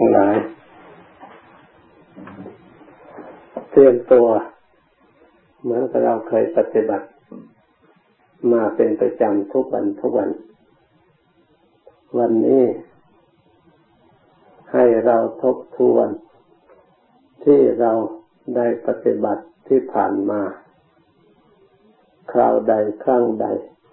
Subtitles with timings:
[0.00, 0.36] ทั้งหลาย
[3.70, 4.28] เตรียมตัว
[5.62, 7.06] เหมือนกับเราเคยปฏิบัติ
[8.52, 10.30] มาเป็นประจำทุกวันทุกวัน
[12.18, 12.64] วันนี้
[14.72, 16.08] ให้เราทบทวน
[17.44, 17.92] ที่เรา
[18.56, 20.40] ได้ปฏิบัติที่ผ่านมา
[22.32, 22.74] คราวใด
[23.04, 23.46] ครั้งใด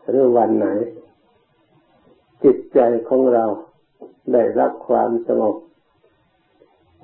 [0.08, 0.68] หรือวันไหน
[2.44, 2.80] จิตใจ
[3.10, 3.46] ของเรา
[4.34, 5.56] ได้รับความสงบ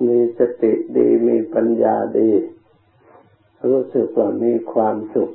[0.08, 2.30] มีสติดีมีปัญญาดี
[3.70, 5.30] รู้สึกว่ามีความสุข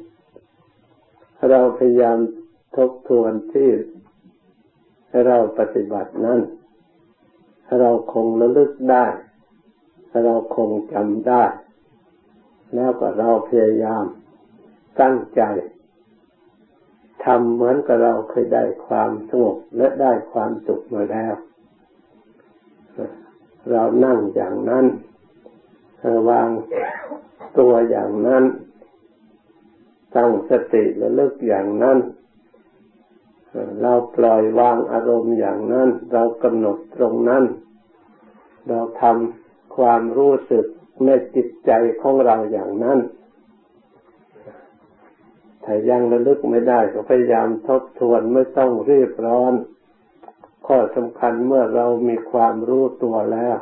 [1.49, 2.17] เราพยายาม
[2.75, 3.69] ทบทวนที่
[5.25, 6.39] เราปฏิบัตินั้น
[7.79, 9.05] เราคงระลึกได้
[10.25, 11.43] เราคงจำได้
[12.75, 14.05] แล้วก็เราพยายาม
[15.01, 15.41] ตั้งใจ
[17.23, 21.33] ทำเหมือนกับเราเคยได้ความสงบและได้ความสุขมาแล้ว
[23.71, 24.85] เรานั่งอย่างนั้น
[26.29, 26.49] วาง
[27.59, 28.43] ตัวอย่างนั้น
[30.15, 31.97] ตั้งสติระลึกอย่างนั้น
[33.81, 37.43] เราปล่อยวางอารมณ์อย่างนั้น เรากำหนดตรงนั้น
[38.67, 40.65] เราทำความรู้สึก
[41.05, 41.71] ในจิตใจ
[42.01, 42.99] ของเราอย่างนั้น
[45.63, 49.53] ถ้ายังระลึกไม่ได้ก็พยายามทบทวนไม่ต้องรีบร้อน
[50.67, 53.57] ข้อสำคัญเมื่อเรามีความรู้ตัวแล้ว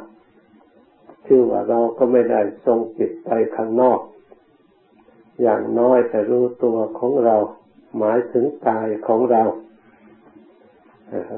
[1.25, 3.99] ชื่อว่าเราก็ไม่ได้ทรงจิตไปข้างนอก
[5.41, 7.35] อย่างน้อยแต่รู้ตัวของเรา
[7.97, 9.43] หมายถึงกายของเรา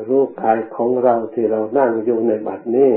[0.10, 2.92] รู้กายของเราที่เรานั่งอยู่ในบัดนี้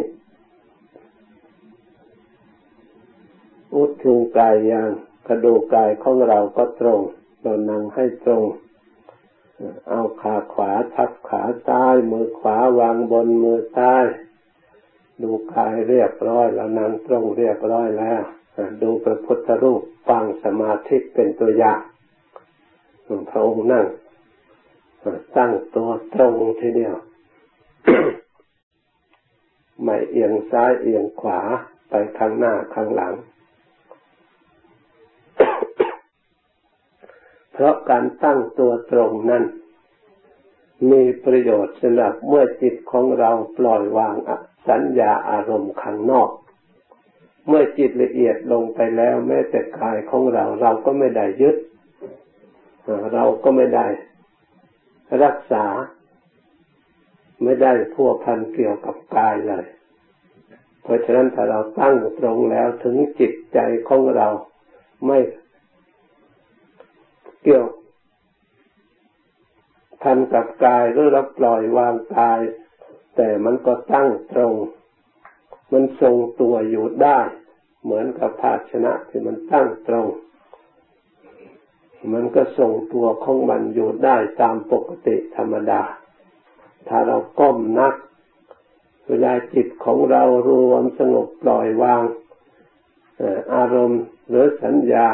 [3.75, 4.89] อุดทุงกายอย่าง
[5.27, 7.01] กระดูกกายของเราก็ตรง
[7.43, 8.43] เรานั่งให้ตรง
[9.89, 14.05] เอาขาขวาทับขาซ้าย มือขวาวางบนมือซ้าย
[15.23, 18.23] ดูกายเรียบร้อยแล้วนั่งตรงเรียบร้อยแล้ว
[18.83, 21.81] ดูพระพุทธรูปฟังสมาธิเป็นตัวอย่าง
[23.31, 23.87] พระองค์นั่ง
[25.37, 26.95] ตั้งตัวตรงทีเดียว
[29.83, 31.41] ไม่เอียงซ้ายเอียงขวา
[31.91, 33.15] ไปข้างหน้าข้างหลัง
[37.61, 39.45] เพราะการตั้งตัวตรงนั้น
[40.91, 44.15] มีประโยชน์สำหรับเมื่อจิตของเราปล่อยวาง
[44.69, 46.31] สัญญาอารมณ์ข้างนอก
[47.49, 51.57] เมื่อจิตละเอียดลงไปแล้ว แม้แต่กายของเราเราก็ไม่ได้ยึด
[53.15, 53.87] เราก็ไม่ได้
[55.23, 55.65] รักษา
[57.43, 59.65] ไม่ได้พัวพันเกี่ยวกับกายเลย
[60.83, 64.29] เพราะฉะนั้นถ้าเราตั้งตรงแล้วถึงจิตใจของเรา
[65.07, 65.19] ไม่
[67.43, 67.67] เกี่ยว
[70.03, 72.41] ทันกับกายหรือเราปล่อยวางกาย
[73.17, 74.55] แต่มันก็ตั้งตรง
[75.73, 77.21] มันทรงตัวอยู่ได้
[77.83, 80.07] เหมือนกับภาชนะที่มันตั้งตรง
[82.13, 85.83] มันก็ทรงตัวของมันอยู่ได้ตามปกติธรรมดา
[86.89, 87.95] ถ้าเราก้มนัก
[89.09, 92.03] เวลาจิตของเรารวมสงบปล่อยวาง
[93.55, 95.09] อารมณ์หรือสัญญา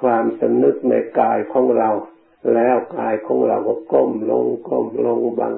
[0.00, 1.90] ความสำนึกในกายของเรา
[2.54, 5.54] แล้วกายของเราก็ก้มลงก้มลงบาง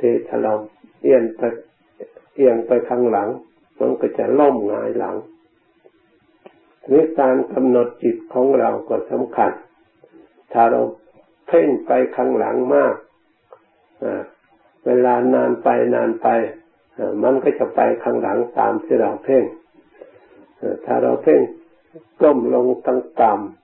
[0.00, 0.54] ทีถ้าเรา
[1.02, 1.42] เอียงไป
[2.36, 3.28] เอียงไปข้างหลัง
[3.78, 5.16] มันก็จะล่มงายหลัง
[6.92, 9.52] นี่การกำหนดจิตของเราก็สำคัญ
[10.52, 10.80] ถ้าเรา
[11.46, 12.94] เพ่งไปข้างหลังมาก
[14.86, 16.28] เวลานานไปนานไป
[17.22, 19.44] มันก็จะไปข้างหลังตามที่เราเพ่ง
[20.84, 21.40] ถ้าเราเพ่ง
[22.20, 23.63] ก้มลงตั้งต่ำ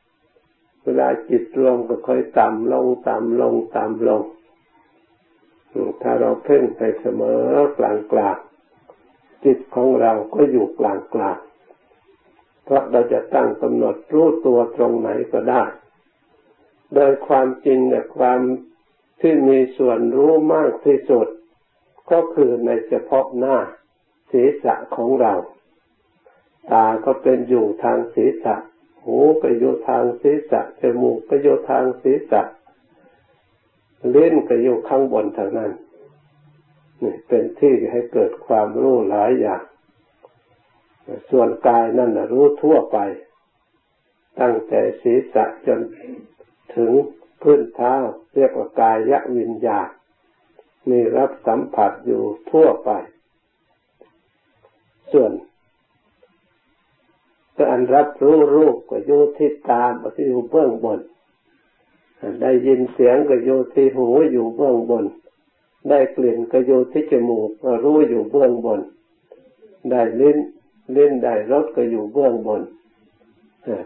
[0.85, 4.23] เวลาจิตรวมก็ค่อยต่ำลงต่ำลงต่ำลง
[6.03, 7.45] ถ้าเราเพ่งไปเสมอ
[7.79, 8.37] กลางกลาง
[9.45, 11.39] จิตของเราก็อยู่กลางกลาง
[12.65, 15.65] เพราะเราจะตั้งกำหนดรู้ตัวตรงไหนก็ได้
[16.95, 18.41] โดยความจริงเนี่ยความ
[19.21, 21.29] ที่มีส่วนรู้มากที่สุด
[22.11, 23.57] ก็คือในเฉพาะหน้า
[24.33, 25.35] ศีรษะของเรา
[26.71, 28.57] ตาก็เป็นอยู่ทางศีรษะ
[29.05, 32.43] หูก็อยู่ทางศีรษะจมูกก็อยู่ทางศีรษะ
[34.11, 35.73] เล่นก็อยู่ข้างบนทานั้น
[37.03, 39.63] นี่เป็นที่ให้เกิดความรู้หลายอย่าง
[41.31, 42.99] ส่วนกายนั่นรู้ทั่วไป
[44.41, 45.81] ตั้งแต่ศีรษะจน
[46.77, 46.93] ถึง
[47.43, 47.95] พื้นเท้า
[48.35, 49.89] เรียกว่ากายยะวิญญาณ
[50.91, 52.91] มีรับสัมผัสอยู่ทั่วไป
[55.13, 55.33] ส่วน
[57.61, 59.85] การรับรู้รูปก็อยู่ที่ตา
[60.17, 61.01] ที่อยู่เบื้องบน
[62.43, 65.05] ได้ยินเสียงก็อยู่ที่หูอยู่เบื้องบน
[65.89, 68.81] ได้กลิ่นก็อยู่ที่จมูกก็รู้อยู่เบื้องบน
[69.91, 70.39] ได้ลิ้น
[70.97, 72.63] ลิ้นได้รสก็อยู่เบื้องบน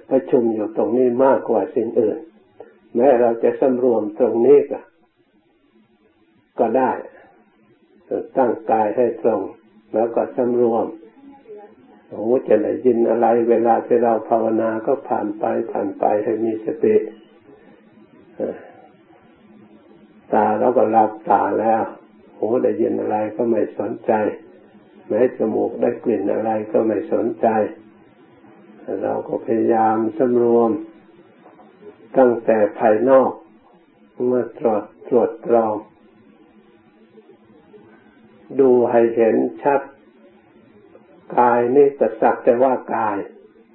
[0.08, 2.18] ประชุมอยู่ตรงนี้มากกว่าสิ่งอื่น
[2.94, 4.80] แม้เราจะสำรวมตรงนี้ก็
[6.58, 6.90] ก็ได้
[8.36, 9.42] ตั้งกายให้ตรง
[9.94, 10.86] แล้วก็สำรวม
[12.16, 16.96] หูจะได้ยินอะไร เวลาที่เราภาวนาก็ผ่านไปผ่านไปให้มีสติ
[20.32, 21.82] ตาเราก็หลับตาแล้ว
[22.38, 24.12] หูได้ยินอะไรก็ไม่สนใจ
[25.08, 27.46] แม้จมูกได้กลิ่นอะไรก็ไม่สนใจ
[29.02, 30.70] เราก็พยายามสำรวม
[32.16, 33.30] ตั้งแต่ภายนอก
[34.26, 35.74] เมื่อตรวจตรวจตรอง
[38.60, 39.80] ดูให้เห็นชัด
[41.38, 43.16] กายนี่ก็สักแต่ว่ากาย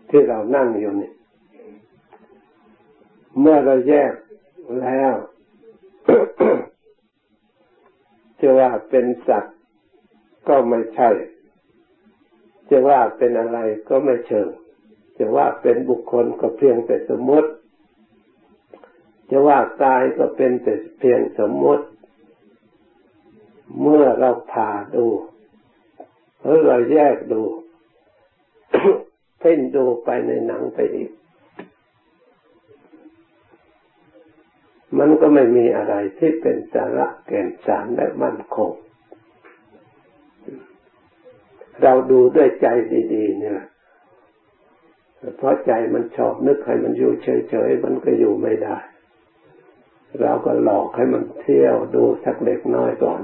[0.09, 1.11] ที่เรานั่งอยู่นี่
[3.39, 4.13] เมื่อเราแยก
[4.81, 5.13] แล้ว
[8.39, 9.57] จะว่าเป็นสัตว์
[10.47, 11.09] ก็ไม่ใช่
[12.69, 13.57] จะว่าเป็นอะไร
[13.89, 14.47] ก็ไม่เชิง
[15.17, 17.49] จะว่าเป็นบุคคลก็เพียงแต่สมมติ
[19.29, 21.85] จะว่ากายก็เป็นแต่เพียงสมมติ
[23.81, 25.05] เมื่อเราผ่าดู
[26.41, 27.41] หรือเราแยกดู
[29.39, 31.11] เพ่งดูไปในหนังไปอีก
[34.99, 38.71] มันก็ไม่มีอะไรที่เป็นสาระแก่นสารและมั่นคง
[41.83, 42.67] เราดูด้วยใจ
[43.13, 43.61] ดีๆเนี่ย
[45.37, 48.77] เพราะใจมันชอบนึกให้มันอยู่เฉยๆมันก็อยู่ไม่ได้
[50.21, 53.21] เราก็หลอกให้มันเที่ยวดูสักเล็กน้อยก่อน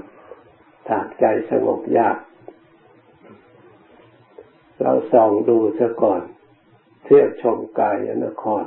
[0.89, 2.17] ถากใจสงบยาก
[4.81, 6.21] เราส่องดูซะก่อน
[7.03, 7.95] เที่ยวชมกาย
[8.25, 8.63] นคร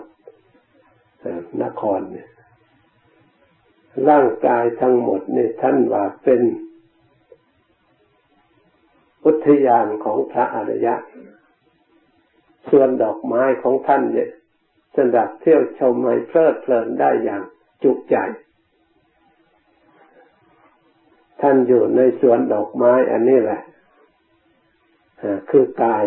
[1.62, 2.28] นครเนี่ย
[4.08, 6.40] ร่างกายทั้งหมดนี่ท่านว่าเป็น
[9.24, 10.94] อุทยานของพระอริยะ
[12.70, 14.30] ส่วนดอกไม้ของท่านเนี่ย
[14.96, 17.42] สำหรับเที่ยวชมให้เพลิดเพลินได้อย่าง
[17.82, 18.16] จุใจ
[21.40, 23.60] ท่านอยู่ในสวนดอกไม้อันนี้แหละ
[25.50, 26.04] คือกาย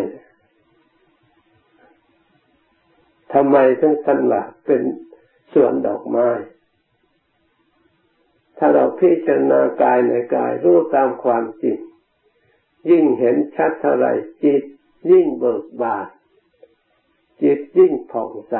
[3.32, 4.82] ทำไมถึงท่านว่าเป็น
[5.54, 6.28] ส่วนดอกไม้
[8.58, 11.78] ถ้าเราพิจารณากายในกายรู้ตามความจริง
[12.90, 14.06] ยิ่งเห็นชัดเท่าไร
[14.44, 14.62] จิต
[15.10, 16.06] ยิ่งเบิกบาน
[17.42, 18.56] จิตยิ่งผ่องใส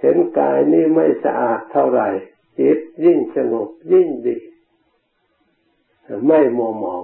[0.00, 2.02] เห็นกายนี้ไม่สะอาดเท่าไร
[2.60, 4.38] จิตยิ่งสงบยิ่งดี
[6.26, 7.02] ไม่มัวหมอง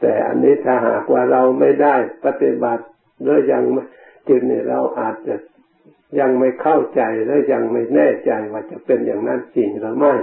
[0.00, 2.84] แต่อันนี้ถ้าหากว่าเราไม่ได้ปฏิบัติ
[3.22, 3.62] หรือยัง
[4.28, 5.36] จิตเนี่ยเราอาจจะ
[6.20, 10.14] ยังไม่เข้าใจและยังไม่แน่ใจว่าจะเป็นอย่างนั้นจริงหรือไม่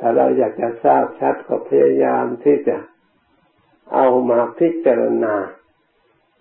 [0.00, 2.76] ถ้าเราอยากจะทราบชัดก็พยายามที่จะ
[3.94, 5.34] เอามาพิจารณา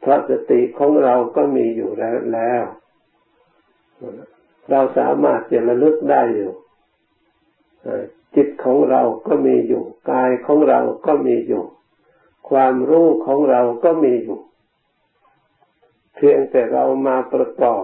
[0.04, 2.64] พระสติของเราก็มีอยู่แล้วแล้ว
[4.70, 6.52] เราสามารถจะระลึกได้อยู่
[8.36, 11.64] จิตของเราก็มีอยู่ กายของเราก็มีอยู่
[12.50, 14.40] ความรู้ของเราก็มีอยู่
[16.16, 17.84] เพียงแต่เรามาประกอบ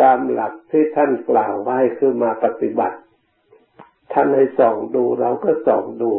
[0.00, 2.98] ตามหลักที่ท่านกล่าวไว้คือมาปฏิบัติ
[4.12, 6.12] ท่านให้ส่องดูเราก็ส่องดู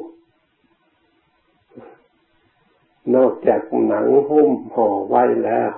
[3.15, 5.71] นอกจากหนังหุ้มห่อไว้แล้ว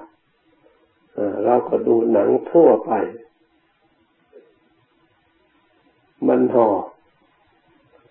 [1.45, 2.91] เราก็ดูหนังทั่วไป
[6.27, 6.69] มันห่อ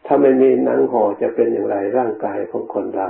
[0.07, 3.09] ถ้าไม่มีหนังห่อจะเป็นอย่างไรร่างกายของคนเรา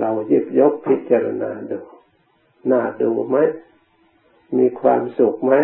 [0.00, 1.78] เราหยิบยกพิจารณาดู
[2.70, 3.38] น่าดูไหม
[4.58, 5.54] มีความสุขไหม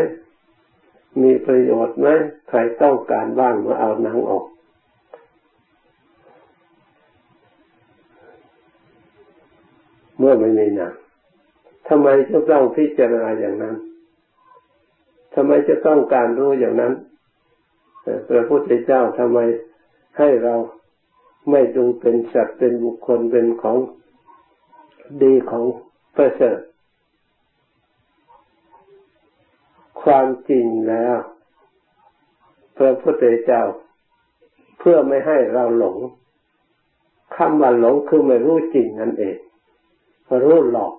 [1.22, 2.08] มีประโยชน์ไหม
[2.48, 4.44] ใครต้องการบ้างมาเอาหนังออก
[10.18, 10.94] เมื่อไม่มีหนัง
[11.88, 13.76] ทำไมจะต้องพิจารณาอย่างนั้น
[15.34, 16.92] ทำไมจะต้องการรู้อย่างนั้น
[18.28, 19.38] พระพุทธเจ้าทำไม
[20.18, 20.54] ให้เรา
[21.50, 23.78] ไม่ดูเป็นสัตว์เป็นบุคคลเป็นของ
[25.22, 25.64] ดีของ
[26.16, 26.58] ประเสริฐ
[30.02, 31.16] ความจริงแล้ว
[32.78, 33.62] พระพุทธเจ้า
[34.78, 35.96] เพื่อไม่ให้เราหลง
[37.36, 39.36] คำว่าหลงคือไม่รู้จริงนั่นเอง
[40.44, 40.94] รู้หลอก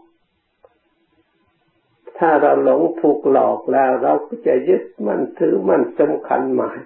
[2.18, 6.78] ถ้าเราหลงถูกหลอกแล้ว เราก็จะยึดมั่นถือมั่นสำคัญหมาย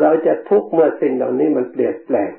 [0.00, 2.30] เราจะทุกข์เมื่อสิ่งเหล่านี้มันเปลี่ยนแปลง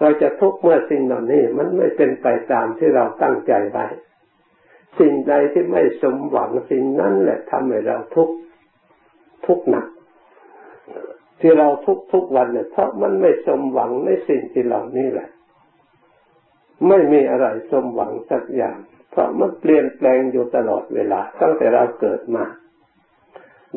[0.00, 3.86] เราจะทุกข์เมื่อสิ่งเหล่านี้มันไม่เป็นไปตามที่เราตั้งใจไว้
[4.98, 8.34] สิ่งใดที่ไม่สมหวังสิ่งนั้นแหละทำให้เราทุกข์
[9.46, 9.86] ทุกข์หนัก
[11.40, 15.28] ที่เราทุกทุกวันเนี่ยเพราะมันไม่สมหวังในสิ่งที่เหล่านี้แหละ
[16.88, 18.78] ไม่มีอะไรสมหวังสักอย่าง
[19.10, 22.44] เพราะมันเปลี่ยนแปลงอยู่ตลอดเวลาตั้งแต่เราเกิดมา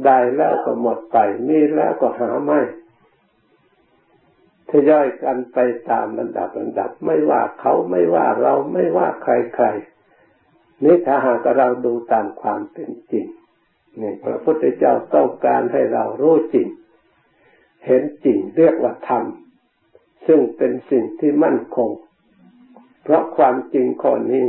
[0.06, 2.62] ได้แล้วก็หมดไปมีแล้วก็หาไม่
[4.70, 5.58] ทยอยกันไป
[5.90, 9.66] ตามลำดับลำดับ ไม่ว่าเขาไม่ว่าเราไม่ว่าใครใคร
[10.84, 13.26] นี่ถ้าหากเราดูตามความเป็นจริง
[14.02, 16.68] นี่พระพุทธเจ้าต้องการให้เรารู้จริง
[17.86, 19.24] เห็นจริงเรียกว่าธรรม
[20.28, 21.90] ซึ่งเป็นสิ่งที่มั่นคง
[23.04, 24.46] เพราะความจริงข้อนี้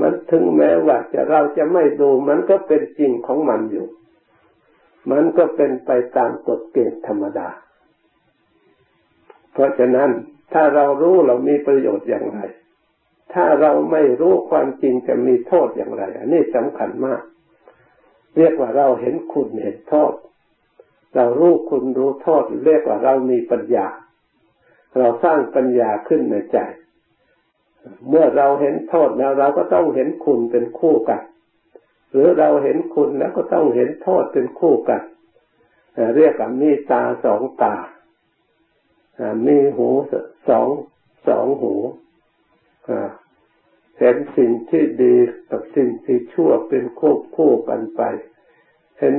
[0.00, 3.86] มันถึงแม้ว่าจะเราจะไม่ดูมันก็เป็นจริงของมันอยู่
[5.10, 7.48] มันก็เป็นไปตามกฎเกณฑ์ธรรมดา
[9.52, 10.10] เพราะฉะนั้น
[10.52, 12.40] ถ้าเรารู้เรามีประโยชน์อย่างไร
[13.34, 17.22] ถ้าเราไม่รู้ความจริงจะมีโทษอย่างไร อันนี้สำคัญมาก
[18.36, 20.12] เรียกว่าเราเห็นคุณเห็นโทษ
[21.14, 23.86] เรารู้คุณรู้โทษ เรียกว่าเรามีปัญญา
[24.98, 26.58] เราสร้างปัญญาขึ้นในใจ
[28.08, 31.20] เมื่อเราเห็นโทษแล้วเราก็ต้องเห็นคุณเป็นคู่กัน
[32.14, 35.02] หรือเราเห็นคุณแล้วก็ต้องเห็นโทษเป็นคู่กัน
[36.16, 37.76] เรียกว่ามีตาสองตา
[39.46, 39.88] มีหู
[40.48, 40.68] สอง
[41.28, 41.74] สองหู
[43.98, 45.16] เห็นสิ่งที่ดี
[45.50, 48.02] กับสิ่งที่ชั่วเป็นควบคู่กันไป
[48.98, 49.14] เห็น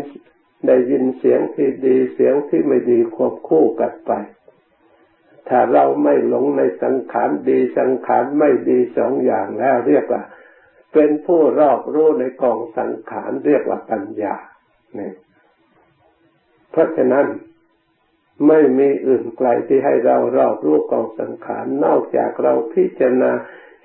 [0.68, 4.12] ได้ยินเสียงที่ดีเสียงที่ไม่ดีควบคู่กันไป
[5.50, 10.22] ถ้าเราไม่หลงในสังขารดีสังขารไม่ดีสองอย่างแล้วเรียกว่า
[10.96, 14.36] เป็นผู้รอบรู้ในกองสังขารเรียกว่าปัญญา
[14.96, 15.14] เนี่ย
[16.72, 17.28] เพราะฉะนั้น
[18.48, 23.32] ไม่มีอื่นไกลที่ให้เรารอบรู้กองสังขาร นอกจากเราพิจารณา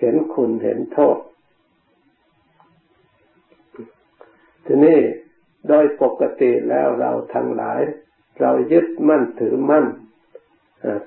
[0.00, 1.18] เห็นคุณเห็นโทษ
[4.66, 4.98] ทีนี้
[5.68, 7.80] โดยปกติแล้วเราทั้งหลาย
[8.40, 9.86] เรายึดมั่นถือมั่น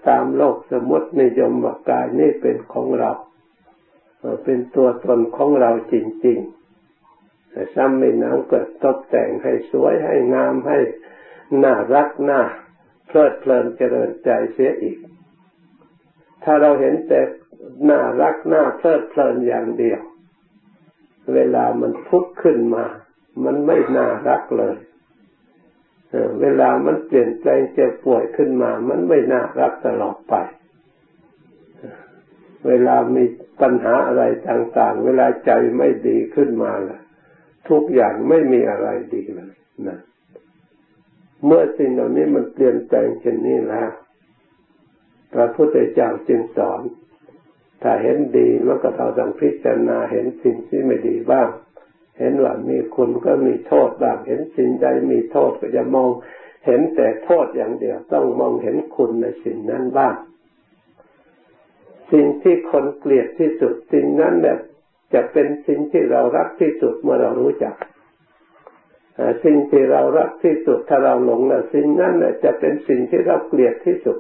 [0.07, 3.12] ตามโลกสมมตินิยมว่ากายนี่เป็นของเรา
[4.44, 10.80] เป็นตัวตนของเราจริงๆแต่ซ้ำไม่น้ำเกิดตกแต่งให้สวยให้งามให้
[11.63, 12.42] น่ารักน่า
[13.08, 14.98] เพลิดเพลินเจริญใจเสียอีก
[16.44, 17.20] ถ้าเราเห็นแต่
[17.89, 20.01] น่ารักน่าเพลิดเพลินอย่างเดียว
[21.34, 22.86] เวลามันพุดขึ้นมา
[23.44, 24.75] มันไม่น่ารักเลย
[26.42, 30.34] เวลามันเปลี่ยนแปลงเจ็บป่วยขึ้นมา มันไม่น่ารักตลอดไป
[32.68, 33.24] เวลามี
[33.62, 37.00] ปัญหาอะไรต่างๆ เวลาใจไม่ดีขึ้นมาล่ะ
[37.69, 39.53] ทุกอย่างไม่มีอะไรดีเลย
[39.88, 40.00] นะ
[41.45, 43.91] เมื่อสิ่งเหล่านี้มันเปลี่ยนแปลงเช่นนี้แล้ว
[45.33, 46.81] พระพุทธเจ้าจึงสอน
[47.81, 51.50] ถ้าเห็นดีมันก็เราต้องพิจารณาเห็นสิ่งที่ไม่ดีบ้าง
[52.19, 56.10] เห็นว่ามีคุณก็มีโทษบ้าง เห็นสิ่งใดมีโทษก็จะมอง
[56.65, 60.15] เห็นแต่โทษอย่างเดียวต้องมองเห็นคุณในสิ่งนั้นบ้าง
[62.12, 64.60] สิ่งที่คนเกลียดที่สุด สิ่งนั้นแบบ
[65.13, 67.75] จะเป็นสิ่งที่เรารักที่สุดเมื่อเรารู้จัก
[69.43, 74.17] สิ่งที่เรารักที่สุดถ้าเราหลงแล้วสิ่งนั้นจะเป็นสิ่งที่เราเกลียดที่สุด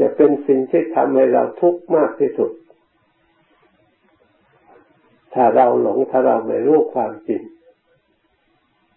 [0.00, 2.52] จะเป็นสิ่งที่ทำให้เราทุกข์มากที่สุด
[5.34, 7.42] ถ้าเราหลงถ้าเราไม่รู้ความจริง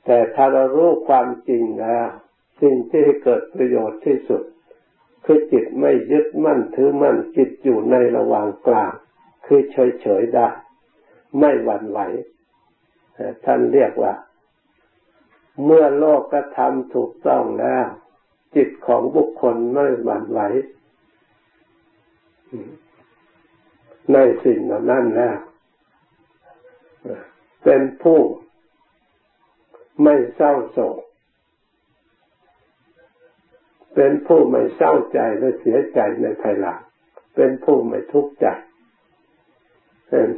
[0.05, 2.07] แต่ถ้าเรารู้ความจริงแล้ว
[2.61, 4.43] สิ่งที่เกิดประโยชน์ที่สุด
[5.25, 8.93] คือจิตไม่ยึดมั่นถือมั่นจิตอยู่ในระหว่างกลาง
[9.45, 10.47] คือเฉยเฉยได้
[11.39, 11.99] ไม่หวั่นไหว
[13.45, 14.13] ท่านเรียกว่า
[15.65, 17.88] เมื่อโลกกระทำถูกต้องแล้ว
[18.55, 20.39] จิตของบุคคลไม่หวั่นไหว
[24.13, 25.38] ในสิ่งเหล่านั้นแล้ว
[27.63, 28.19] เป็นผู้
[30.03, 30.99] ไม่เศร้าโศก
[33.96, 36.79] เป็นผู้ไม่เศร้าใจและเสียใจในภายหลัง
[37.36, 38.48] เป็นผู้ไม่ทุกข์ใจ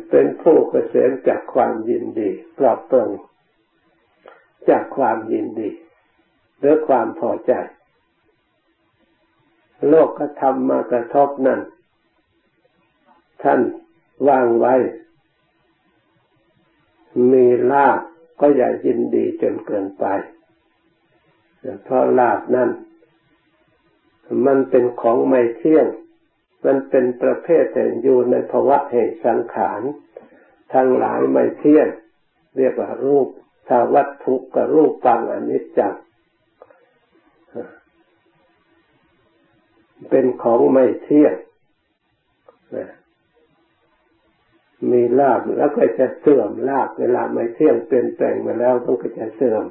[0.09, 3.09] เป็นผู้เกษมจากความยินดี ปลอบปลง
[4.69, 5.69] จากความยินดี
[6.59, 7.51] หรือความพอใจ
[9.87, 11.61] โลกก็ทำมากระทบนั่น
[13.43, 13.59] ท่าน
[14.27, 14.75] วางไว้
[17.31, 17.99] มีลาบ
[18.39, 20.05] ก็อย่ายินดีจนเกินไป
[21.83, 22.69] เพราะลาบนั่น
[24.45, 25.87] มันเป็นของไม่เที่ยง
[26.65, 29.81] มันเป็นประเภทแห่งอยู่ในภาวะแห่งสังขาร
[30.73, 31.87] ทั้งหลายไม่เที่ยง
[32.57, 33.27] เรียกว่ารูป
[33.67, 35.93] ถ้าวัตถุกับรูปปังอนิจจัง
[40.09, 41.35] เป็นของไม่เที่ยง
[44.91, 49.63] มีลาบแล้วก็จะเสื่อมลาบเวลาไม่เที่ยงเปลี่ยนแปลงมาแล้วต้องก็จะเสื่อม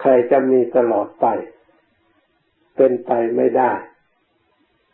[0.00, 1.26] ใครจะมีตลอดไป
[2.76, 3.72] เป็นไปไม่ได้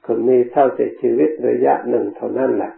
[0.04, 2.72] ก็มีเท่าแต่ชีวิตระยะหนึ่งเท่านั้นแหละ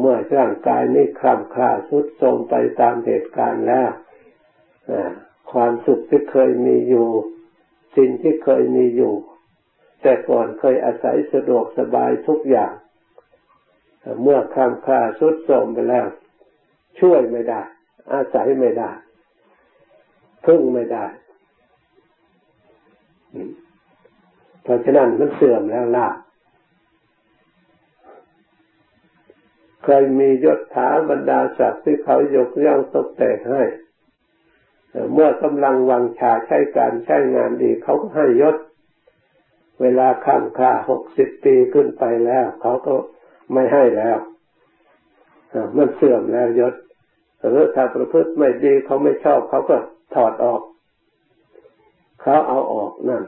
[0.00, 3.90] เมื่อร่างกายนี้คลำคลาสุดโทรมไปตามเหตุการณ์แล้ว
[5.52, 7.08] ความสุขที่เคยมีอยู่
[7.96, 9.14] สิ่งที่เคยมีอยู่
[10.02, 12.72] แต่ก่อนเคยอาศัยสะดวกสบายทุกอย่าง
[14.22, 16.06] เมื่อคลำคลาสุดโทรมไปแล้ว
[17.00, 17.62] ช่วยไม่ได้
[18.12, 18.90] อาศัยไม่ได้
[20.46, 21.04] พึ่งไม่ได้
[24.62, 26.08] เพราะฉะนั้นมันเสื่อมแล้วล่ะ
[29.84, 33.62] เคยมียศถาบรรดาศักดิ์ที่เขายกย่องตกแต่งให้
[35.12, 38.56] เมื่อกำลังวังชาใช้การใช้งานดี เขาก็ให้ยศ
[39.82, 42.94] เวลาข้ามค่าหกสิบปีขึ้นไปแล้ว เขาก็
[43.52, 44.18] ไม่ให้แล้ว
[45.76, 46.74] มันเสื่อมแล้วยศ
[47.50, 49.76] หรือถ้าประพฤติไม่ดีเขาไม่ชอบเขาก็
[50.14, 50.60] ถอดออก
[52.24, 53.22] เขาเอาออกนั่น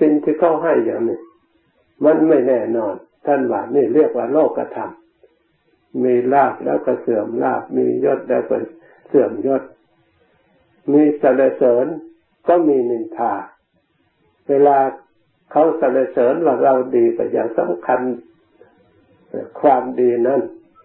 [0.00, 1.18] สิ่งที่เขาให้อย่างนี้
[2.04, 2.94] มันไม่แน่นอน
[3.26, 4.90] ท่านว่านี่เรียกว่าโลกธรรม
[6.04, 8.56] มีลาบแล้วก็เสื่อมลาบมียศแล้วก็
[9.08, 9.62] เสื่อมยศ
[10.92, 11.86] มีสรรเสริญ
[12.48, 13.34] ก็มีนินทา
[14.48, 14.78] เวลา
[15.50, 18.00] เขาสรรเสริญว่าเราดีก็อย่างสำคัญ
[19.60, 20.40] ความดีนั้น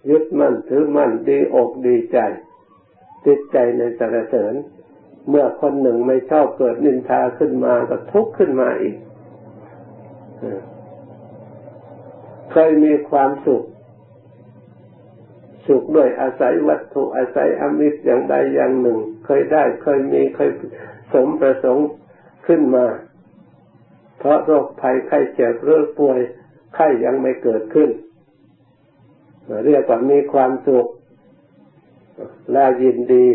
[0.09, 2.17] ยึดมั่นถือมั่นดีอกดีใจ
[3.25, 4.53] ติดใจในสรรเสริญ
[5.29, 8.95] เมื่อคนหนึ่งไม่ชอบเกิดนินทาขึ้นมาก็ทุกข์ขึ้นมาอีก
[12.51, 13.63] เคยมีความสุข
[15.67, 20.49] สุขด้วยอาศัยวัตถุอาศัยอมิตรอย่างใดอย่างหนึ่ง เคยได้เคยมีเคย
[21.13, 21.87] สมประสงค์
[22.47, 22.85] ขึ้นมา
[24.19, 26.19] เพราะโรคภัยไข้เจ็บเรืองป่วย
[26.75, 27.89] ไข้ยังไม่เกิดขึ้น
[29.65, 30.87] เรียกว่ามีความสุข
[32.51, 33.27] แลายินดี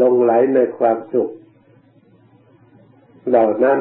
[0.00, 1.28] ลงไหลในความสุข
[3.28, 3.78] เหล่านั้น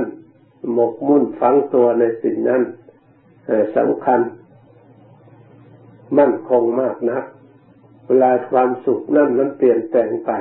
[0.73, 2.61] หมกมุ่นฝังตัวในสิ่งนั้น
[3.77, 4.19] สำคัญ
[6.17, 7.23] มั่นคงมากนะัก
[8.07, 10.31] เวลาความสุขนั่นมันเปลี่ยนแปลงไป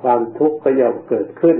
[0.00, 1.56] ความทุกข์ก็ย่อมเกิดขึ้น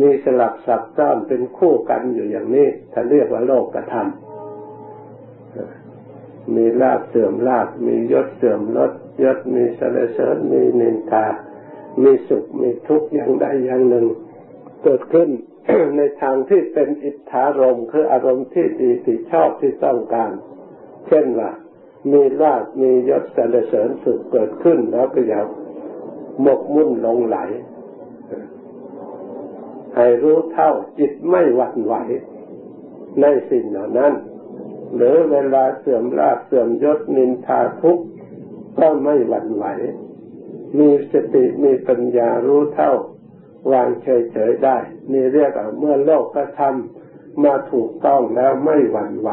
[0.00, 5.85] มีสลับสับซ้อนเป็นคู่กันอยู่อย่างนี้ถ้านเรียกว่าโลกกระทำ
[6.54, 11.26] มีลาบเสื่อมลาบมียศเสื่อมลดยศมีสรเสริญมีนินทา
[12.02, 14.06] มีสุขมีทุกข์อย่างใดอย่างหนึ่ง
[14.82, 15.28] เกิดขึ้น
[15.96, 20.32] ในทางที่เป็นอิทธารมคืออารมณ์ที่ดีที่ชอบที่ต้องการ
[21.06, 21.50] เช่นว่า
[22.12, 25.40] มีลาบมียศสรรเสริญสุขเกิดขึ้นแล้วก็อย่า
[26.42, 27.38] หมกมุ่นลงไหล
[29.96, 31.94] ให้รู้เท่าจิตไม่หวั่นไหว
[33.20, 34.12] ในสิ่งเหล่านั้น
[34.94, 38.06] หรือเวลาเสื่อมลาบเสื่อมยศนินทาทุกข์
[38.78, 39.64] ก็ไม่หวั่นไหว
[40.78, 42.92] มีสติมีปัญญารู้เท่า
[43.72, 44.76] วางเฉยๆได้
[45.12, 49.30] นี่เรียกว่าเมื่อโลกกระทำมาถูกต้องแล้วไม่หวั่นไหว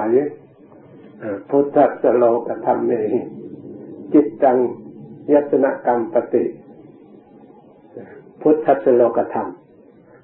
[1.49, 2.91] พุทธสโลกธรรมเม
[4.13, 4.57] จิตตัง
[5.33, 6.43] ยัตนกรรมปฏิ
[8.41, 9.49] พุทธสโลกธรรม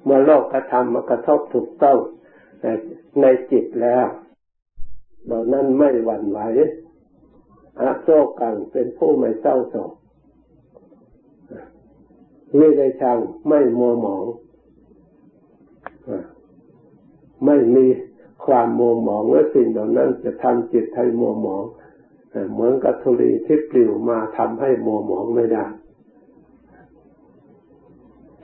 [0.03, 1.97] เมื่อโลกกระทำมากระทบถูกต้อง
[3.21, 4.05] ในจิตแล้ว
[5.29, 6.39] เหล่านั้นไม่หวั่นไหว
[7.81, 9.91] อาโศกังเป็นผู้ไม่เศร้าโศก
[12.57, 14.25] วิริชังไม่มัวหมอง
[17.45, 17.85] ไม่มี
[18.45, 21.63] ความมัวหมองและสิ่งเหล่านั้นจะทำจิตให้มัวหมอง
[22.51, 25.65] เหมือนกับธุลีที่ปลิวมาทำให้มัวหมองไม่ได้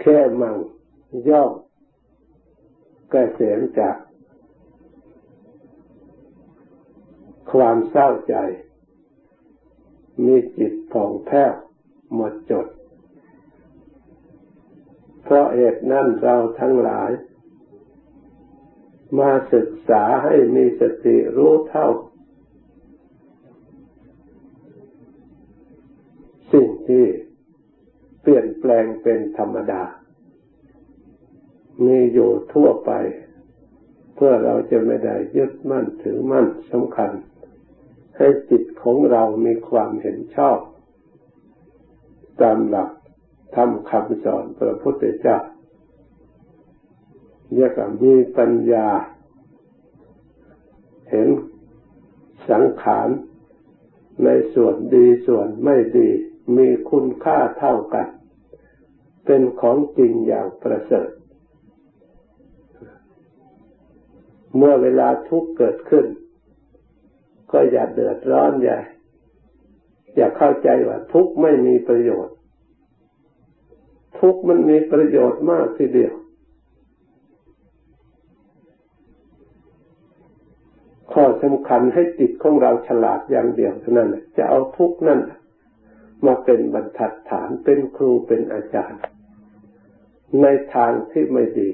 [0.02, 0.56] แค่มัง
[1.30, 1.52] ย่อม
[3.14, 3.96] กระเสียงจาก
[7.52, 8.36] ความเศร้าใจ
[10.26, 11.54] มีจิตผ่องแผ้ว
[12.14, 12.68] หมดจด
[15.24, 17.12] เพราะเหตุนั้นเราทั้งหลาย
[19.20, 21.88] มาศึกษาให้มีสติรู้เท่า
[26.52, 27.06] สิ่งที่
[28.22, 29.84] เปลี่ยนแปลงเป็นธรรมดา
[31.86, 32.92] มีอยู่ทั่วไป
[34.16, 37.12] เพื่อเราจะไม่ได้ยึดมั่นถือมั่นสำคัญ
[38.18, 40.60] ให้จิตของเรามีความเห็นชอบ
[42.42, 42.90] ตามหลัก
[43.56, 45.38] ทำคำสอนพระพุทธเจ้า
[47.54, 48.88] เรียกว่ามีปัญญา
[51.10, 51.28] เห็น
[52.50, 53.10] สังขาร
[54.24, 56.10] ในส่วนดีส่วนไม่ดี
[56.58, 58.08] มีคุณค่าเท่ากัน
[59.26, 61.10] เป็นของจริงอย่างประเสริฐ
[64.58, 66.06] เมื่อเวลาทุกข์เกิดขึ้น
[67.52, 68.80] ก็อย่าเดือดร้อนใหญ่
[70.16, 72.36] อย่าเข้าใจว่าทุกไม่มีประโยชน์
[74.20, 76.14] ทุกมันมีประโยชน์มากทีเดียว
[81.14, 85.20] ข้อสำคัญให้จิตของเราฉลาดอย่างเดียวเท่านั้นจะเอาทุกนั่น
[86.26, 89.02] มาเป็นบรรทัดฐานเป็นครูเป็นอาจารย์
[90.42, 91.70] ในทางที่ไม่ดี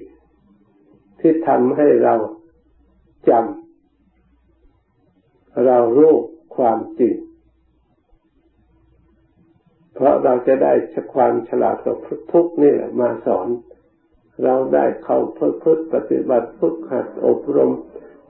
[1.20, 2.16] ที่ทำให้เรา
[3.30, 3.61] จำ
[5.66, 6.16] เรารู้
[6.56, 7.16] ความจริง
[9.96, 10.74] เพราะเราจะได้
[11.14, 11.98] ความฉลาดกับ
[12.32, 13.48] ทุกนี่แหละมาสอน
[14.44, 17.72] เราได้เข้าพึ่งปฏิบัติฝึกหัดอบรม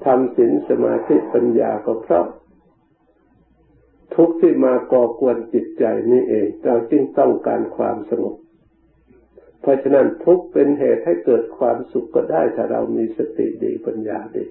[0.06, 2.26] ทำศีลสมาธิปัญญาก็เพราะ
[4.16, 8.36] ทุกที่มาก่อกวนจิตใจนี่เอง เราจึงต้องการความสงบ
[9.62, 14.46] เพราะฉะนั้นทุกเป็นเหตุให้เกิดความสุขก็ได้ถ้าเรามีสติดีปัญญาดี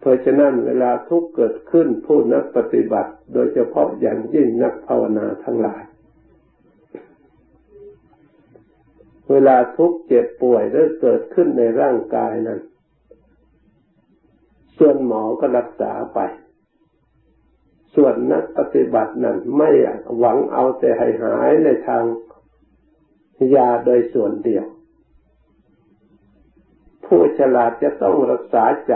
[0.00, 5.82] เพราะฉะนั้นเวลาทุกเกิดขึ้นผู้นักปฏิบัติ โดยเฉพาะอย่างยิ่งนักภาวนาทั้งหลาย
[9.30, 12.60] เวลาทุกเจ็บป่วยหรือเกิดขึ้นในร่างกายนั้น
[14.78, 16.18] ส่วนหมอก็รักษาไป
[17.94, 19.70] ส่วนนักปฏิบัตินั้นไม่
[20.18, 22.04] หวังเอาแต่ให้หายในทาง
[23.54, 24.66] ยาโดยส่วนเดียว
[27.06, 28.94] ผู้ฉลาดจะต้องรักษาใจ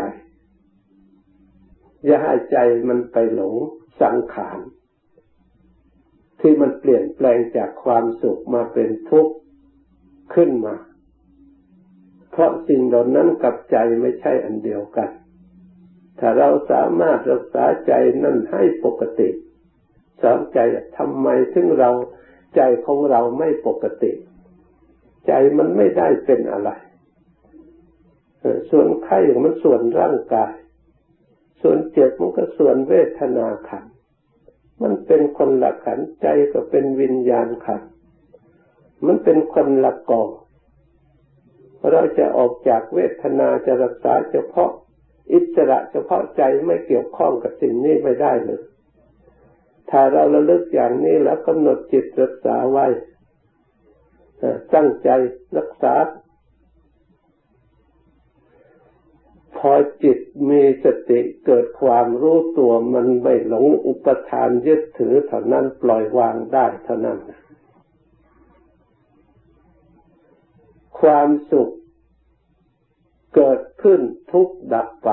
[2.04, 2.58] อย่าให้ใจ
[2.88, 3.54] มันไปหลง
[4.02, 4.58] สังขาร
[6.40, 9.34] ที่มันเปลี่ยนแปลงจากความสุขมาเป็นทุกข์
[10.34, 10.76] ขึ้นมา
[12.30, 15.10] เพราะสิ่งเหล่านั้นกับใจไม่ใช่อันเดียวกัน
[16.18, 19.28] ถ้าเราสามารถรักษาใจนั่นให้ปกติ
[20.22, 20.58] สอนใจ
[20.98, 21.90] ทำไมถึงเรา
[22.56, 24.12] ใจของเราไม่ปกติ
[25.26, 26.70] ใจมันไม่ได้เป็นอะไร
[28.70, 30.52] ส่วนไข้มันส่วนร่างกาย
[31.60, 33.84] ส่วนเจ็บมันก็ส่วนเวทนาขัน
[34.82, 37.82] มันเป็นคนละขันใจก็เป็นวิญญาณขัน
[39.06, 40.30] มันเป็นคนละกอง
[41.90, 44.70] เราจะออกจากเวทนาจะรักษาเฉพาะ
[45.32, 48.60] อิสระเฉพาะใจไม่เกี่ยวข้องกับสิ่งนี้ไม่ได้เลย
[49.90, 52.86] ถ้าเราระลึกอย่างนี้แล้วกำหนดจิตรักษาไว้
[54.74, 55.08] ตั้งใจ
[55.58, 55.94] รักษา
[59.60, 59.72] พอ
[60.04, 60.18] จิต
[60.50, 67.18] มีสติเกิดความรู้ตัวมันไม่หลงอุปทานยึดถือเท่านั้นปล่อยวางได้เท่านั้น
[71.00, 71.70] ความสุข
[73.34, 74.00] เกิดขึ้น
[74.32, 75.10] ทุกดับไป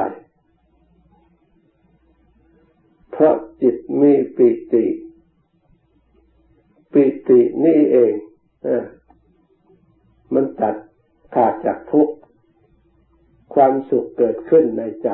[3.12, 4.86] เพราะจิตมีปิติ
[6.94, 8.14] ปิตินี่เอง
[10.34, 10.76] มันตัด
[11.36, 12.17] ขาดจากทุกข์
[13.60, 15.10] ความสุขเกิดขึ้นในใจ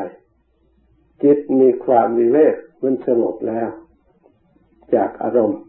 [1.23, 3.69] จิตมีความวิเวกมันสงบแล้ว
[4.95, 5.61] จากอารมณ์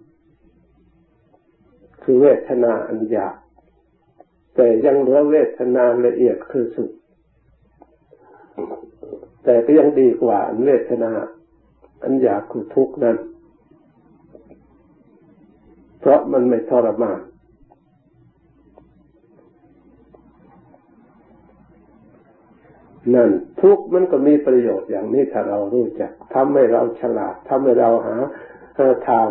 [2.03, 3.37] คือเวทนาอันหยาบ
[4.55, 6.91] แต่ยังเหลือเวทนาละเอียดคือสุข
[9.45, 11.13] แต่ก็ยังดีกว่าเวทนา
[12.03, 13.17] อันยากคือทุกข์นั้น
[16.01, 17.21] เพราะมันไม่ทรมาน
[23.15, 28.17] นั่นทุกมันก็มีประโยชน์อย่างนี้ถ้าเรารู้จักทำให้เราฉลาดทำให้เราหา
[29.09, 29.29] ทาง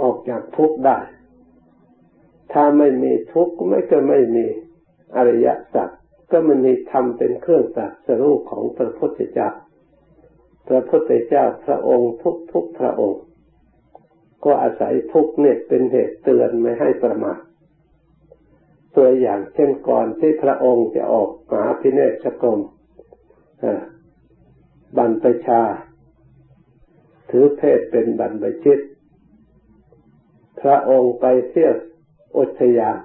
[0.00, 0.98] ออกจากทุกได้
[2.52, 4.46] ถ้าไม่มีทุกข์ไม่ก็ไม่มี
[5.16, 5.88] อริยสัจ
[6.30, 9.50] ก็มันมีธรรมเป็นเครื่องตัดสรุปของพระพุทธเจ้า
[10.68, 13.22] พระพุทธเจ้าพระองค์ทุกทุกพระองค์
[14.44, 17.40] ก็อาศัยทุกเนี่ยเป็นเหตุเตือนไม่ให้ประมาท
[18.98, 22.60] ตัวอย่างเช่นก่อนที่พระองค์จะออกมหาพิเนศกรม
[24.96, 25.62] บรรพชา
[27.30, 28.78] ถือเพศเป็นบรรพชิต
[30.60, 31.74] พระองค์ไปเที่ยว
[32.38, 32.98] อุทยาน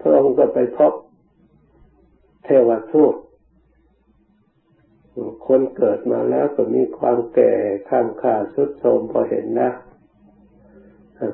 [0.00, 0.92] พระองค์ก็ไปพบ
[2.44, 3.14] เทวทูต
[5.46, 7.52] คนเกิดมาแล้วก็มีความแก่
[7.88, 9.70] ข้ามขาสุดโทมพอเห็นนะ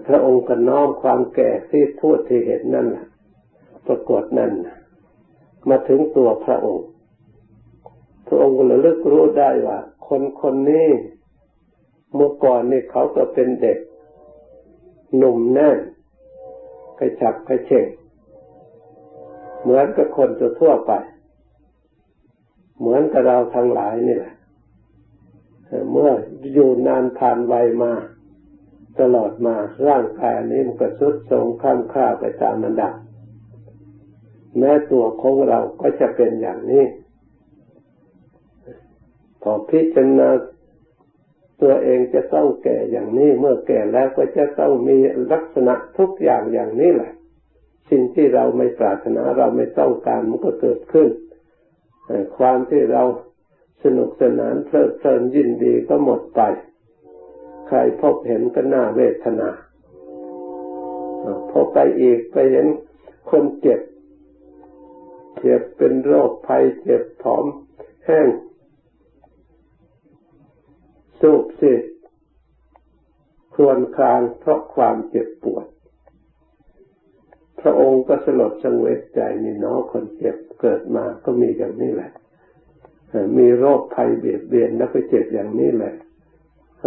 [0.07, 3.07] พระองค์ก็น้อมความแก่ที่ทูตที่เห็นนั่นแหละ
[3.91, 4.53] ปรากฏนั่น
[5.69, 6.89] มาถึงตัวพระองค์
[8.27, 10.89] พระองค์ก็ระลึกรู้ได้ว่า คนคนนี้
[12.15, 13.79] เมื่อก่อนนี่เขาก็เป็นเด็ก
[15.17, 15.79] หนุ่มแน่น
[16.99, 17.87] กระฉับกระเฉง
[19.63, 20.29] เหมือนกับคน
[20.61, 20.93] ทั่วไป
[22.79, 24.35] เหมือนกับเราทั้งหลายนี่แหละ
[25.93, 26.11] เมื่อ
[26.53, 27.93] อยู่นานผ่านวัยมา
[29.01, 29.57] ตลอดมา
[29.89, 32.95] ร่างกายนี้มันก็สุดทรงข้ามค่าไปตามมันดับ
[34.59, 36.85] แม้ตัวของเราก็จะเป็นอย่างนี้
[39.43, 40.29] พอพิจารณา
[41.63, 44.97] ตัวเองจะต้องแก่อย่างนี้ เมื่อแก่แล้วก็จะต้องมี
[45.33, 47.13] ลักษณะทุกอย่างอย่างนี้แหละ
[47.91, 51.09] สิ่งที่เราไม่ปรารถนาเราไม่ต้องการมันก็เกิดขึ้น
[52.37, 53.03] ความที่เรา
[53.85, 56.41] สนุกสนานเพลิดเพลินยินดีก็หมดไป
[57.69, 59.49] ใครพบเห็นก็น่าเวทนา
[61.51, 62.67] พอไปอีกไปเห็น
[63.31, 63.81] คนเจ็บ
[65.41, 67.45] เจ็บเป็นโรคภัยเจ็บผอม
[68.07, 68.29] แห้ง
[71.21, 71.75] สูบสิ
[73.55, 75.67] ครวนคลางเพราะความเจ็บปวด
[77.61, 82.11] พระองค์ก็สลดสังเวชใจนี่น้องคนเจ็บเกิดมาก็มีอย่างนี้แหละ
[83.39, 85.95] มีโรคภัยเบียดเบียนแล้วก็เจ็บอย่างนี้แหละ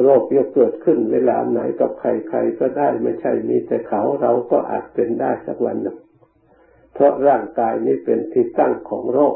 [0.04, 5.98] โรคจะเกิดขึ้นเวลาไหนกับใครใครก็ได้ไม่ใช่มีแต่เขาเราก็อาจเป็นได้สักวันหนึ่ง
[6.94, 9.36] เพราะร่างกายนี้เป็นที่ตั้งของโรค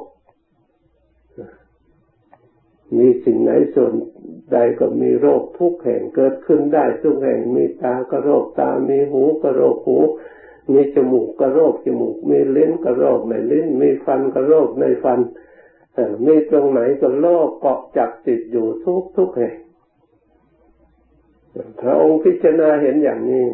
[2.97, 3.93] มีสิ่งไหนส่วน
[4.53, 9.97] ใดก็มีโรคทุกแห่งเกิดขึ้นได้ทุกแห่งมีตาก็โรคตา มีหูก็โรคหู
[10.73, 15.19] มีจมูกก็โรคจมูก มีลิ้นก็โรคในลิ้น มีฟันก็โรคในฟัน
[16.25, 19.57] มีตรงไหนก็โรคเกาะจับติดอยู่ทุกทุกแห่ง
[21.81, 23.45] พระองค์พิจารณาเห็นอย่างนี้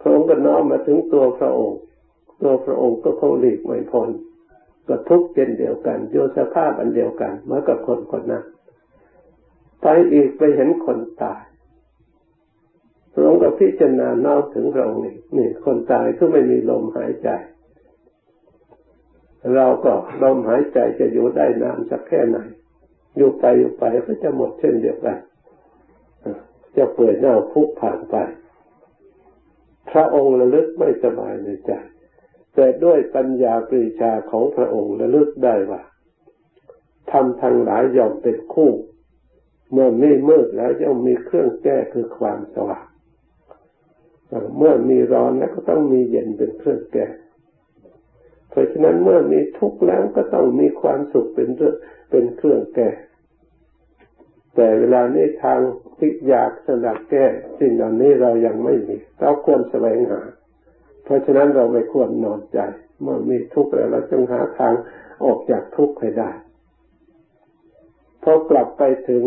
[0.00, 1.78] พระองค์ก็น้อมมาถึงตัวพระองค์
[2.44, 4.08] ตัวพระองค์ก็คงหลีกไม่พ้น
[4.88, 8.44] ก็ทุกข์เช่นเดียวกันโยสภาพอันเดียวกันเหมือนกับคนคนนั้น
[9.82, 11.42] ไปอีกไปเห็นคนตาย
[13.12, 17.28] พระองค์ก็พิจารณาเนอกถึงเรานี่นี่คนตายก็ไม่มีลมหายใจ
[19.54, 22.38] เราก็ลมหายใจจะอยู่ได้นานสักแค่ไหน
[23.16, 25.18] อยู่ไปอยู่ไปก็จะหมดเช่นเดียวกัน
[26.76, 28.16] จะเปิดหน้าพุผ่านไป
[29.90, 31.72] พระองค์ระลึกไม่สบายในใจ
[32.54, 35.82] แต่ด้วยปัญญาปรีชาของพระองค์ระลึกได้ว่า
[37.10, 38.70] ทำทางหลายยอมเป็นคู่
[39.72, 42.86] เมื่อมีมืดแล้วย่อมมีเครื่องแก้คือความสว่าง
[44.58, 47.06] เมื่อมีร้อนแล้วก็ต้องมีเย็นเป็นเครื่องแก้
[48.50, 51.76] เพราะฉะนั้นเมื่อมีทุกข์แล้วก็ต้องมีความสุขเป็นเรื่อง
[52.10, 52.90] เป็นเครื่องแก้
[54.54, 55.60] แต่เวลานี้ทาง
[55.98, 57.24] ที่อยากสนับแก้
[57.58, 60.20] สิ่งเหล่านี้เรายังไม่มีเราควรแสวงหา
[61.04, 62.58] เพราะฉะนั้นเราไม่ควรนอนใจ
[63.02, 64.74] เมื่อมีทุกข์แล้วเราจงหาทาง
[65.24, 66.30] ออกจากทุกข์ให้ได้
[68.22, 69.24] พอกลับไปถึง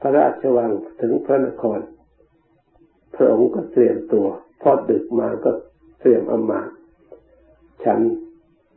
[0.00, 1.80] พระราชวังถึงพระนคร
[3.14, 4.26] พระองค์ก็เตรียมตัว
[4.62, 5.50] พอดึกมาก็
[6.00, 6.68] เตรียมอมาต
[7.84, 8.00] ฉัน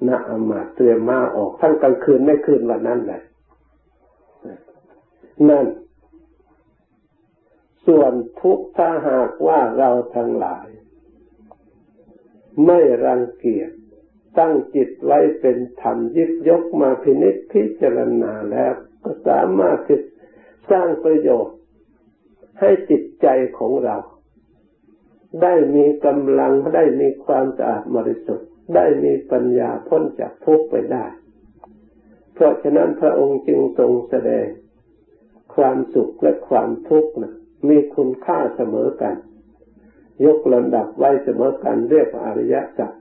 [0.07, 3.21] นาอมาตเตรียมมาออกทั้งกลางคืนไม่คืนวันนั้นแหละ
[5.49, 5.65] นั่น
[7.87, 10.67] ส่วนทุกถ้าหากว่าเราทั้งหลาย
[12.65, 13.69] ไม่รังเกียจ
[14.39, 19.99] ตั้งจิตไว้เป็นธรรมยิบยกมาพินิจพิจารณาแล้ว ก็สามารถที่
[20.71, 21.57] สร้างประโยชน์
[22.59, 23.97] ให้จิตใจของเรา
[25.41, 31.05] ได้มีกำลังได้มีความสะอาดบริสุทธิ์ ได้มีปัญญาพ้นจากทุกข์ไปได้
[32.33, 34.47] เพราะฉะนั้นพระองค์จึงทรงแสดง
[35.55, 37.33] ความสุขและความทุกข์นะ
[37.69, 39.15] มีคุณค่าเสมอกัน
[40.25, 42.91] ยกลำดับไว้เสมอกันเรียกว่าอริยสัจ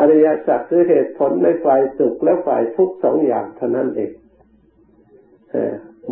[0.00, 4.12] อริยสัจคือเหตุผลในฝ่ายสุขและฝ่ายทุกข์สองอย่างเท่านั้นเอง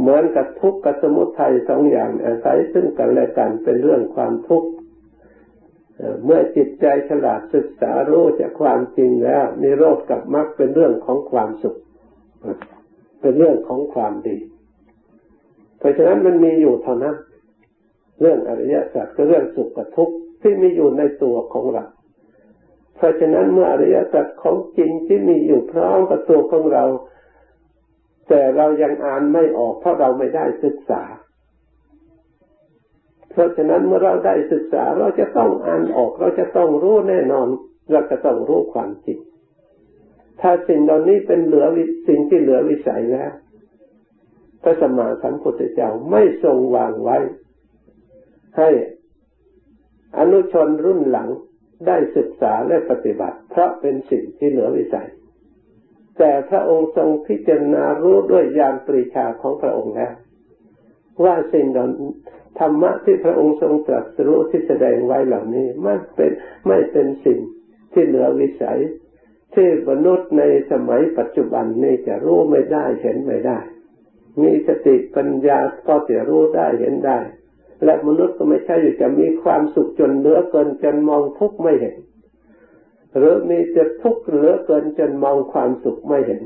[0.00, 4.68] เหมือนกับทุกข์กับสมุทัยสองอย่างอาศัยซึ่งกันและกันเป็นเรื่องความทุกข์
[6.24, 11.76] เมื่อจิตใจฉลาดศึกษารู้จากความจริงแล้วนิโรธกับมรรคเป็นเรื่องของความสุข
[13.20, 14.36] เป็นเรื่องของความดี
[15.78, 17.14] เพราะฉะนั้นมันมีอยู่เท่านั้น
[18.20, 21.84] เรื่องอริยสัจก็เรื่องสุขกับทุกข์ที่มีอยู่ในตัวของเรา
[22.96, 26.84] เพราะฉะนั้นเมื่ออริยสัจของจริงที่มีอยู่พร้อมกับตัวของเรา
[28.28, 31.02] แต่เรายังอ่านไม่ออกเพราะเราไม่ได้ศึกษา
[33.30, 37.48] เพราะฉะนั้นเมื่อเราได้ศึกษาเราจะต้องอ่านออก เราจะต้องรู้แน่นอน
[37.92, 39.18] เราจะต้องรู้ความจริง
[40.40, 41.66] ถ้าสิ่งเหล่านี้เป็นเหลือ
[42.08, 43.32] สิ่งที่เหลือวิสัยแล้ว
[44.62, 47.18] พระสมมาสัมพุทธเจ้าไม่ทรงวางไว้
[48.56, 48.68] ให้
[50.18, 51.28] อนุชนรุ่นหลัง
[51.86, 55.08] ได้ศึกษาและปฏิบัติ เพราะเป็นสิ่งที่เหลือวิสัย
[56.18, 60.12] แต่พระองค์ทรงพิจารณารู้ด้วยญาณปริชาของพระองค์แล้ว
[61.24, 61.66] ว่าสิ่ง
[62.58, 66.32] ธรรมะที่พระองค์ทรงตรัสรู้ที่แสดงไว้เหล่านี้ไม่เป็น
[66.66, 67.38] ไม่เป็นสิ่ง
[67.92, 68.80] ที่เหลือวิสัย
[69.54, 70.42] ที่มนุษย์ใน
[70.72, 73.58] สมัยปัจจุบันนี้จะรู้ไม่ได้เห็นไม่ได้
[74.42, 77.18] มีสติปัญญาก็จะรู้ได้เห็นได้
[77.84, 81.96] และมนุษย์ก็ไม่ใช่อยู่จะมีความสุขจนเหลือเกินจนมองทุกข์ไม่เห็น
[83.16, 86.42] หรือมีแต่ทุกข์เหลือเกินจนมองความสุขไม่เห็น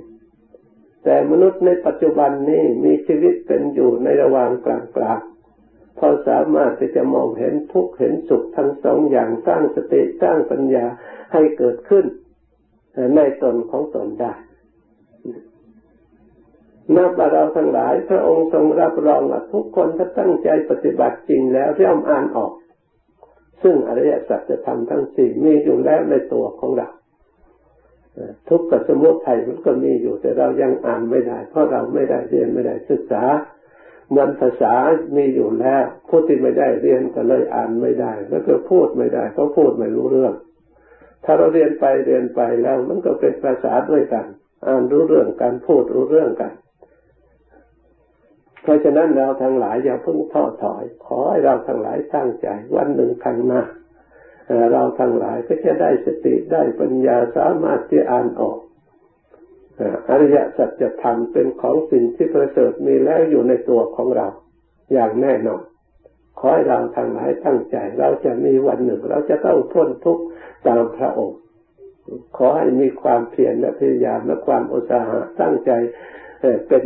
[1.05, 5.21] แต่มนุษย์ในปัจจุบันนี้มีชีวิตเป็นอยู่ในระหว่างกลางกลาง
[5.99, 10.85] พอสามารถที่จะมองเห็นทุกข์เห็นสุขทั้งสองอย่างสร้างสติสร้างปัญญา
[11.33, 12.05] ให้เกิดขึ้น
[13.17, 14.33] ในตนของตนได้
[16.97, 22.53] นับว่าเราทั้งหลายพระองค์ทรงรับรองว่าทุกคนถ้าตั้งใจปฏิบัติจริงแล้วย่อมอ่านออก
[23.63, 26.89] ซึ่งอริยสัจจะทำทั้งสี่มีอยู่แล้วในตัวของเรา
[28.49, 33.25] ทุกข์กับสมุทัยมันก็มีอยู่แต่เรายังอ่านไม่ได้ เพราะเราไม่ได้เรียนไม่ได้ศึกษา
[34.13, 34.75] เงินภาษา
[35.17, 40.35] มีอยู่แล้วผู้ที่ไม่ได้เรียนก็เลยอ่านไม่ได้ แล้วก็พูดไม่ได้เขาะพูดไม่รู้เรื่อง
[41.25, 44.27] ถ้าเราเรียนไปเรียนไปแล้วมันก็เป็นภาษาด้วยกัน
[44.67, 46.53] อ่านรู้เรื่องกันพูดรู้เรื่องกัน
[48.63, 53.63] เพราะฉะนั้นเราทั้งหลายอย่าเพิ่งท้อถอย ขอให้เราทั้งหลายตั้งใจ วันหนึ่งข้างหน้า
[54.73, 58.59] เราทั้งหลายก็จะได้สติได้ปัญญาสามารถที่อ่านออก
[60.11, 64.27] อริยสัจธรรมเป็นของสิ่งที่ประเสริฐมีแล้วอยู่ในตัวของเรา
[64.93, 65.63] อย่างแน่นอน
[66.39, 70.25] ขอให้เราทั้งหลายตั้งใจ เราจะมีวันหนึ่ง เราจะต้องพ้นทุกข์
[70.67, 71.39] ตามพระองค์
[72.37, 75.71] ขอให้มีความเพียรและพยายามและความอุตสาหะตั้งใจ
[76.69, 76.83] เป็น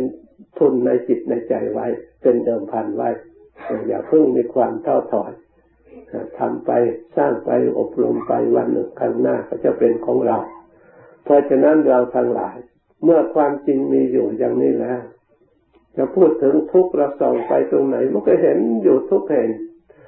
[0.57, 1.87] ทุนในจิตในใจไว้
[2.21, 3.09] เป็นเดิมพันไว้
[3.87, 5.31] อย่าเพิ่งมีความเท้อถอย
[6.39, 6.71] ทำไป
[7.17, 10.37] สร้างไปอบรมไปวันหนึ่งข้างหน้าก็จะเป็นของเรา
[11.23, 12.57] เพราะฉะนั้นเราทั้งหลาย
[13.03, 15.01] เมื่อความจริงมีอยู่อย่างนี้แล้ว
[15.97, 19.49] จะพูดถึงทุกข์เราส่องไปตรงไหนมันก็เห็นอยู่ทุกแห่ง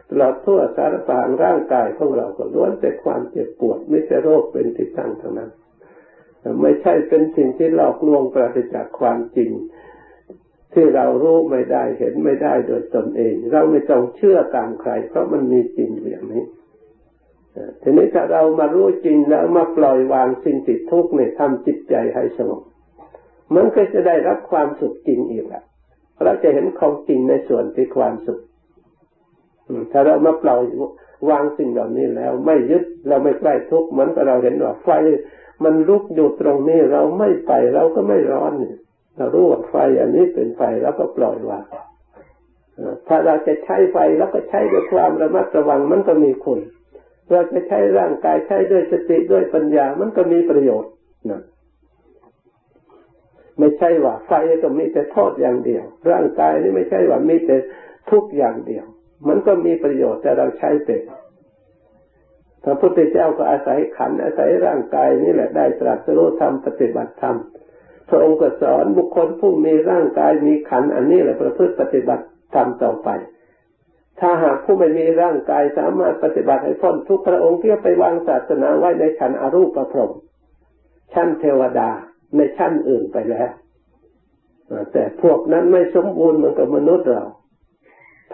[0.09, 5.51] ตลอดทั่วสารพางร่างกายของเราก็ล้วนแต่ความเจ็บปวดไม่ใช่โรคเป็นที่ตั้งเท่านั้น
[6.61, 9.51] ไม่ใช่เป็นสิ่งที่หลอกลวงปราศจากความจริง
[10.73, 16.43] ที่เรารู้ไม่ได้เห็นไม่ได้โดยตนเอง เราไม่ต้องเชื่อตามใคร เพราะมันมีจริงอย่างนี้
[17.81, 22.61] ทีนี้ถ้าเรามารู้จริงแล้วมาปล่อยวางสิ่งติดทุกข์เนี่ยทำจิตใจให้สงบ
[23.55, 25.63] มันก็จะได้รับความสุขจริงอีกและ
[26.23, 28.39] เราจะเห็นของจริงในส่วนที่ความสุข
[29.91, 30.61] ถ้าเรามาปล่อย
[31.29, 34.89] วางสิ่งเหล่านี้แล้ว ไม่ยึดเราไม่ใกล้ทุกข์เหมือนกับเราเห็นว่าไฟ
[35.63, 38.77] มันลุกอยู่ตรงนี้เราไม่ไปเราก็ไม่ร้อนเนี่ย
[39.17, 41.65] เรารู้ว่าไฟอันนี้เป็นไฟแล้วก็ปล่อยวาง
[43.07, 46.59] ถ้าเราจะใช้ไฟแล้วก็ใช้ด้วยความระมัดระวังมันก็มีคุณ
[47.29, 50.91] เราจะใช้ร่างกายใช้ด้วยสติด้วยปัญญามันก็มีประโยชน์
[51.31, 51.41] นะ
[53.59, 54.31] ไม่ใช่ว่าไฟ
[54.63, 57.57] ก็มีแต่โทษอย่างเดียว ร่างกายนี่ไม่ใช่ว่ามีแต่
[58.11, 58.85] ทุกอย่างเดียว
[59.27, 61.01] มันก็มีประโยชน์แต่เราใช้เป็น
[62.63, 67.37] พระพุทธเจ้าก็อาศัยขันอาศัยร่างกายนี่แหละได้ตรัสรู้ธรรมปฏิบัติธรรม
[68.09, 72.23] พระองค์ก็สอนบุคคลผู้มีร่างกายมีขันอันนี้แหละประพฤติปฏิบัติ
[72.55, 73.09] ทำต่อไป
[74.19, 80.11] ถ้าหากผู้ไม่มีร่างกายสามารถปฏิบัติให้พ้นทุกพระองค์ที่ไปวางศาสนาไว้ในชั้นอรูปประพรม
[81.13, 81.89] ชั้นเทวดา
[82.35, 83.51] ในชั้นอื่นไปแล้ว
[84.93, 87.23] แต่พวกนั้นไม่สมบูรณ์เหมือนกับมนุษย์เรา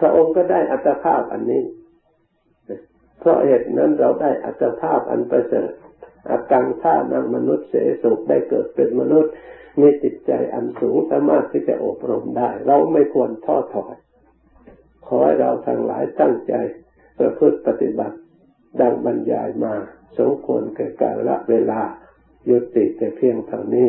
[0.00, 1.62] พระองค์ก็ได้อัตภาพอันนี้
[3.20, 5.70] เพราะเหตุนั้นเราได้อัตภาพอันประเสริฐ
[6.30, 9.32] อาการท่านังมนุษย์เสสุขได้เกิดเป็นมนุษย์
[9.80, 13.94] มีจิตใจอันสูงสามารถที่จะอบรมได้ เราไม่ควรท้อถอย
[15.06, 16.54] ขอให้เราทั้งหลายตั้งใจ
[17.18, 18.16] ประพฤติปฏิบัติ
[18.80, 19.74] ดังบรรยายมา
[20.18, 21.80] สมควรแก่กาลเวลา
[22.50, 23.88] ยุติแต่เพียงเท่านี้